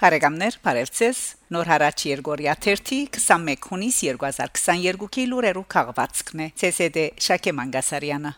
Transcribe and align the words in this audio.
Բարեկամներ, 0.00 0.54
բարևձեզ։ 0.64 1.18
Նոր 1.52 1.68
հարաճ 1.68 2.02
Երգորիա 2.08 2.54
31 2.64 3.18
21 3.18 3.66
հունիս 3.68 3.98
2022-ի 4.08 5.24
լուրերու 5.28 5.64
քաղվածքն 5.74 6.40
է։ 6.40 6.46
ՑՍԴ 6.70 7.04
Շակե 7.26 7.52
Մանգասարյանը։ 7.58 8.32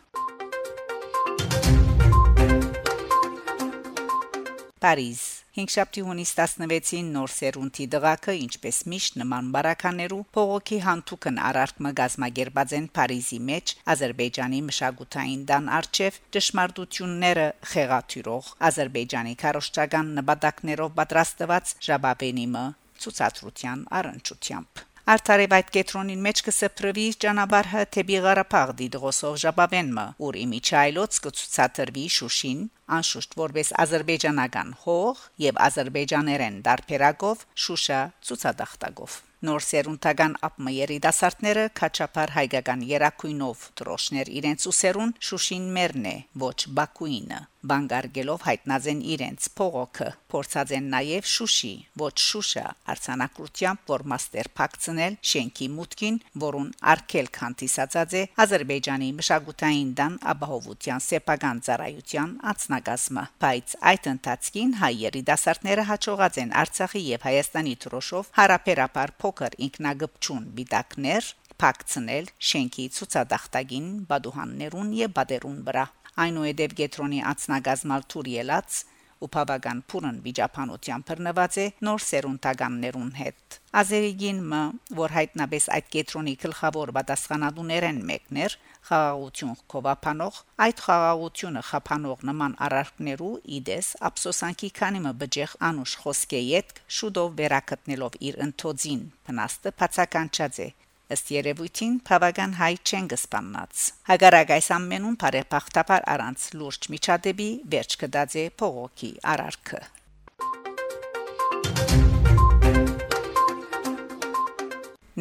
Փարիզ 4.83 5.23
Հինգշաբթի 5.53 6.03
հունիս 6.07 6.31
16-ին 6.33 7.09
նոր 7.13 7.33
սերունդի 7.33 7.87
դղակը 7.93 8.35
ինչպես 8.41 8.77
միշտ 8.89 9.17
նման 9.21 9.49
բարականերու 9.53 10.21
փողոքի 10.37 10.79
հանդուկն 10.85 11.41
արարքմը 11.49 11.91
գազմագերբած 11.99 12.73
են 12.79 12.87
Փարիզի 12.97 13.41
մեջ 13.51 13.75
Ադրբեջանի 13.95 14.61
մշակութային 14.69 15.43
դան 15.51 15.69
արչև 15.79 16.17
ճշմարտությունները 16.37 17.45
խեղաթյուրող 17.73 18.49
Ադրբեջանի 18.71 19.37
քարոշչական 19.45 20.15
նպատակներով 20.21 20.97
պատրաստված 21.03 21.75
ժաբաբենիմը 21.91 22.65
ցուցադրության 23.05 23.85
առընչությամբ 24.01 24.83
Արդարև 25.03 25.55
այդ 25.57 25.71
կետրոնին 25.75 26.21
մեջ 26.23 26.41
կսփռվի 26.47 27.05
ճանապարհը 27.25 27.81
թեպի 27.95 28.19
Ղարաբաղ 28.23 28.73
դիդրոսով 28.81 29.41
ժապավենը, 29.43 30.05
ուր 30.23 30.39
իմիջայլոց 30.43 31.19
կցուցադրվի 31.25 32.05
Շուշին, 32.17 32.61
անշուշտ 32.99 33.37
որպես 33.43 33.75
ազերբայջանական 33.83 34.73
հող 34.85 35.27
եւ 35.43 35.61
ազերբայջաներեն 35.67 36.63
դարբերակով 36.71 37.45
Շուշա 37.67 38.01
ցուցադախտակով 38.31 39.21
նոր 39.43 39.65
սերունդական 39.67 40.37
ապմը 40.47 40.73
երիտասարդները 40.79 41.65
քաչապար 41.83 42.35
հայկական 42.39 42.85
երակույնով 42.93 43.65
դրոշներ 43.81 44.31
իրենց 44.39 44.69
ուսերուն 44.71 45.17
Շուշին 45.29 45.67
մերն 45.79 46.07
է 46.13 46.19
ոչ 46.47 46.59
Բաքուինը 46.79 47.41
բանգարգելով 47.71 48.45
հայտնազեն 48.47 49.01
իրենց 49.15 49.49
փողոքը 49.59 50.09
փորձած 50.33 50.73
են 50.79 50.87
նաև 50.93 51.29
շուշի 51.33 51.73
ոչ 52.03 52.13
շուշա 52.27 52.65
արցանակրությամբ 52.95 53.93
որ 53.93 54.05
մաստեր 54.13 54.51
փակցնել 54.59 55.19
շենքի 55.33 55.69
մուտքին 55.77 56.19
որուն 56.45 56.71
արքելք 56.93 57.41
հանդիսացած 57.43 58.17
է 58.21 58.23
ազերբայջանի 58.45 59.11
մշակութային 59.21 59.93
դան 60.03 60.17
ապահովության 60.33 61.05
սեփական 61.07 61.63
ծառայության 61.69 62.35
անցնագազմը 62.53 63.25
բայց 63.47 63.77
այդ 63.93 64.11
ընթացքին 64.15 64.75
հայ 64.83 64.93
երիտասարդները 65.03 65.87
հաջողած 65.93 66.41
են 66.43 66.57
արցախի 66.63 67.05
եւ 67.13 67.29
հայաստանի 67.29 67.77
դրոշով 67.87 68.35
հարաբերաբար 68.43 69.15
փոքր 69.23 69.59
ինքնագպչուն 69.69 70.45
բիտակներ 70.59 71.33
փակցնել 71.63 72.31
շենքի 72.51 72.85
ցուցադախտագին 72.97 73.91
բադուհաններուն 74.11 74.95
եւ 74.99 75.13
բադերուն 75.19 75.59
վրա 75.69 75.85
այնուհետև 76.25 76.75
գետրոնի 76.83 77.21
ածնագազմալ 77.33 78.09
թուր 78.13 78.33
ելած 78.33 78.81
ու 79.23 79.29
բավական 79.35 79.81
փուրն 79.91 80.17
վիճապանության 80.25 81.05
բռնված 81.09 81.57
է 81.63 81.67
նոր 81.87 82.01
սերունդականներուն 82.07 83.11
հետ 83.19 83.59
Ազերիգին 83.81 84.41
մը 84.53 84.63
որ 84.99 85.15
հայտնաբես 85.17 85.69
այդ 85.77 85.87
կետրոնի 85.95 86.35
գլխավոր 86.43 86.93
պատասխանատուներեն 86.99 88.01
մեկներ 88.11 88.57
խաղաղություն 88.89 89.55
կովապանող 89.75 90.41
այդ 90.67 90.83
խաղաղությունը 90.87 91.63
խափանող 91.71 92.25
նման 92.33 92.57
արարքներու 92.67 93.33
իդես 93.63 93.91
ափսոսանքի 94.11 94.71
քանի 94.83 95.03
մը 95.07 95.13
բջեղ 95.23 95.57
անուշ 95.71 95.97
խոսքե 96.03 96.41
յետ 96.51 96.83
շուտով 96.99 97.35
վերակտնելով 97.43 98.19
իր 98.29 98.41
ընթոձին 98.49 99.05
փնաստը 99.29 99.77
բացականչած 99.83 100.63
է 100.67 100.69
ըստ 101.13 101.33
երևույթին 101.37 101.97
բավական 102.09 102.55
հայ 102.59 102.73
չեն 102.89 103.09
գսպանած 103.13 103.87
հագարակ 104.11 104.53
այս 104.57 104.69
ամենուն 104.77 105.17
բարեփախտաբար 105.23 106.07
առանց 106.13 106.47
լուրջ 106.61 106.93
միջադեպի 106.95 107.51
վերջ 107.75 107.99
կդած 108.05 108.39
է 108.43 108.47
փողոքի 108.63 109.11
արարքը 109.33 109.83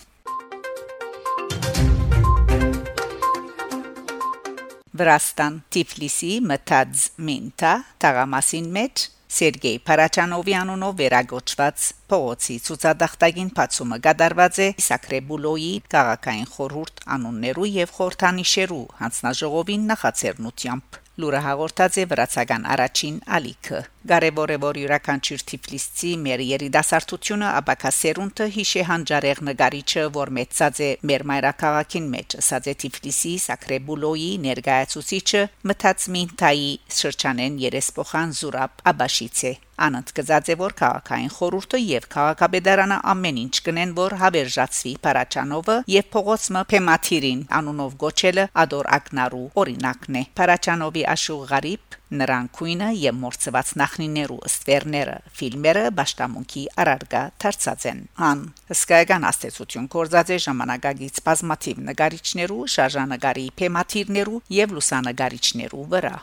Վրաստան 4.94 5.56
Թիֆլիսի 5.74 6.36
մտած 6.46 7.04
մինտա 7.28 7.70
տաղամասին 8.04 8.68
մեջ 8.76 9.06
Սերգեյ 9.34 9.80
Փարաչանովյանունով 9.88 10.94
վերագոչված 11.00 11.88
փողոցի 12.14 12.58
ցուցադախտագին 12.68 13.50
բացումը 13.58 13.98
գդարված 14.06 14.60
է 14.66 14.68
Սակրեբուլոյի 14.88 15.72
քաղաքային 15.96 16.52
խորհուրդ 16.54 17.02
անուններու 17.18 17.72
եւ 17.80 17.96
խորթանիշերու 17.98 18.86
հանձնաժողովին 19.00 19.90
նախաձեռնությամբ 19.94 21.03
Լուրը 21.22 21.40
հաղորդած 21.46 21.98
է 22.02 22.04
վրացական 22.10 22.64
առաջին 22.74 23.18
ալիքը։ 23.38 23.80
Կարևոր 24.12 24.52
է 24.54 24.56
որ 24.64 24.78
յուրաքանչյուր 24.82 25.42
Թիֆլիսցի 25.50 26.14
մեր 26.24 26.42
երիտասարդությունը 26.46 27.52
ապակասերունտը 27.60 28.48
հիշե 28.56 28.86
հանջարեղ 28.90 29.42
նկարիչը, 29.50 30.06
որ 30.16 30.32
մեծած 30.38 30.82
է 30.88 30.90
մեր 31.12 31.26
մայրաքաղաքին 31.32 32.08
մեջ, 32.16 32.38
ասած 32.42 32.70
է 32.74 32.74
Թիֆլիսի 32.84 33.34
Սակրեբուլոյի 33.46 34.32
ներկայացուցիչը 34.48 35.44
Մթաց 35.70 36.08
Մինտայի 36.18 36.74
շրջանեն 37.04 37.62
երեսփոխան 37.68 38.36
Զուրաբ 38.42 38.84
Աբաշիցե 38.94 39.54
Անոնց 39.88 40.14
գծած 40.20 40.52
է 40.54 40.56
որ 40.60 40.76
քաղաքային 40.80 41.32
խորհուրդը 41.38 41.80
եւ 41.84 42.08
քաղաքապետարանը 42.14 42.98
ամեն 43.14 43.40
ինչ 43.44 43.56
կնեն 43.68 43.96
որ 43.98 44.16
հավերժացվի 44.22 44.94
Փարաչանովը 45.08 45.78
եւ 45.94 46.08
փողոցը 46.14 46.64
Փեմաթիրին 46.74 47.42
անունով 47.60 47.98
գոչելը 48.04 48.46
Ադոր 48.64 48.90
Ակնարու 49.00 49.48
օրինակն 49.64 50.20
է 50.22 50.24
Փարաչանովի 50.38 51.04
Աշուղ 51.14 51.44
Ղարիբ 51.54 51.98
նրան 52.14 52.50
քույնը 52.54 52.90
եւ 53.02 53.16
մորցված 53.24 53.70
նախնիներու 53.82 54.40
ստվերները 54.50 55.16
ֆիլմերը 55.40 55.86
ճշտամունքի 56.00 56.66
արարգա 56.84 57.22
դարձած 57.44 57.88
են 57.94 58.04
ան 58.30 58.44
հսկայական 58.74 59.26
աստեցություն 59.32 59.90
կորզած 59.96 60.34
է 60.36 60.38
ժամանակագից 60.46 61.24
բազմաթիվ 61.30 61.82
նկարիչներու 61.90 62.70
շարժանագարի 62.76 63.48
թեմատիրներու 63.64 64.44
եւ 64.60 64.78
լուսանգարիչներու 64.78 65.90
վրա 65.96 66.16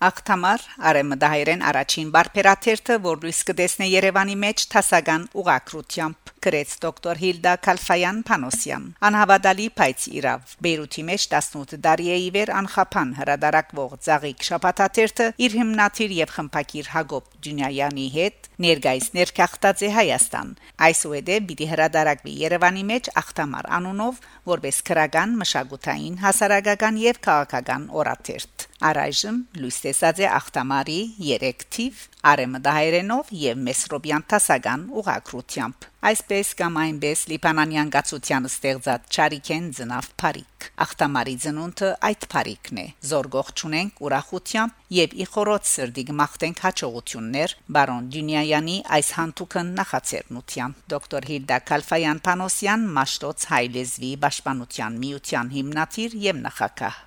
Ակտամար 0.00 0.62
արեմդահայերեն 0.88 1.62
առաջին 1.68 2.10
բարբերաթերթը, 2.14 2.94
որ 3.04 3.18
լույս 3.20 3.40
կտեսնե 3.50 3.88
Երևանի 3.90 4.36
մեջ 4.44 4.62
տասական 4.72 5.26
ուղակրությամբ 5.42 6.30
գրեց 6.46 6.70
դոկտոր 6.84 7.20
Հիլդա 7.20 7.52
Կալֆայան 7.66 8.22
Փանոսյան 8.30 8.86
անհավատալի 9.08 9.66
բայց 9.80 10.06
իրավ 10.20 10.54
Բեյրութի 10.64 11.04
մեջ 11.10 11.26
18 11.36 11.82
տարի 11.84 12.08
է 12.14 12.16
իվեր 12.30 12.52
անխափան 12.60 13.12
հրադարակվող 13.18 13.92
ցաղիկ 14.08 14.46
շապաթաթերթը 14.48 15.26
իր 15.44 15.58
հիմնադիր 15.60 16.16
եւ 16.20 16.32
խմփակիր 16.38 16.90
Հակոբ 16.96 17.28
Դյունյանի 17.44 18.08
հետ 18.16 18.50
ներգայիս 18.64 19.12
ներքախտած 19.20 19.84
է 19.84 19.92
Հայաստան 20.00 20.56
այսուհետ 20.88 21.30
պիտի 21.50 21.70
հրադարակվի 21.74 22.34
Երևանի 22.46 22.88
մեջ 22.94 23.12
ախտամար 23.20 23.70
անունով 23.80 24.24
որպես 24.54 24.82
քրական 24.88 25.38
մշակութային 25.44 26.20
հասարակական 26.24 27.04
եւ 27.04 27.24
քաղաքական 27.28 27.88
օրաթերթ 28.00 28.69
Առայժմ 28.80 29.38
լույս 29.60 29.78
տեսած 29.84 30.20
է 30.24 30.28
ախտամարի 30.32 31.00
3 31.20 31.64
թիվ 31.76 32.04
արեմդահայերենով 32.30 33.32
եւ 33.40 33.58
մեսրոբյան 33.66 34.24
տասական 34.32 34.86
ուղակրությամբ 35.00 35.86
այսպես 36.10 36.50
կամ 36.56 36.78
այնպես 36.80 37.24
լիբանանյան 37.30 37.90
գացության 37.96 38.48
ստեղծած 38.48 39.10
ճարիքեն 39.16 39.66
ծնավ 39.76 40.08
Փարիկ 40.22 40.68
ախտամարի 40.84 41.34
ծնունդը 41.44 41.90
այդ 42.08 42.24
Փարիկն 42.32 42.80
է. 42.80 42.86
Զորգող 43.10 43.50
ճունենք 43.60 44.00
ուրախությամբ 44.08 44.96
եւ 44.96 45.18
ի 45.20 45.26
խորոց 45.34 45.74
սրդի 45.74 46.06
գմախտենք 46.10 46.64
հաջողություններ 46.64 47.54
բարոն 47.76 48.08
Դյունյանի 48.16 48.78
այս 48.96 49.12
հանդուկն 49.20 49.76
նախաձեռնությամբ 49.82 50.82
դոկտոր 50.94 51.30
Հիլդա 51.34 51.60
Կալֆայան 51.68 52.24
Պանոսյան 52.30 52.88
Մաշտոց 52.96 53.46
հայլեզվի 53.52 54.16
պաշտպանության 54.24 54.98
միության 55.04 55.54
հիմնադիր 55.60 56.18
եւ 56.30 56.44
նախակահ 56.48 57.06